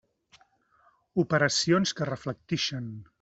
[1.25, 2.93] Operacions que reflectixen.